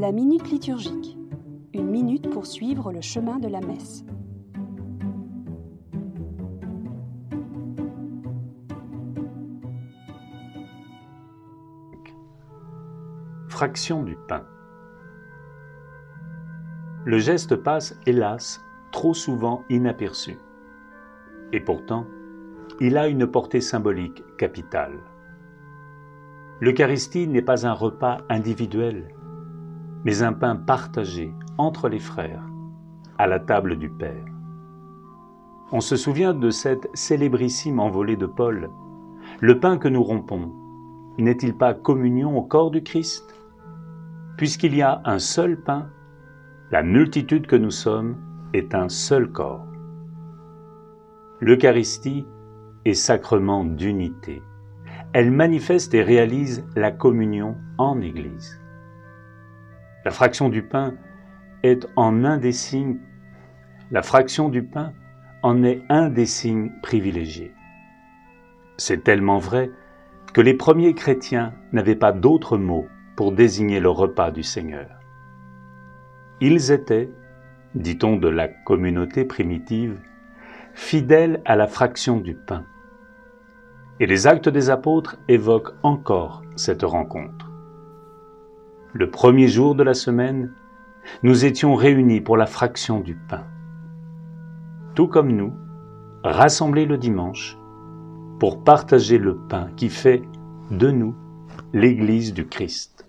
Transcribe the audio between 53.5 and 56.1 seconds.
d'unité. Elle manifeste et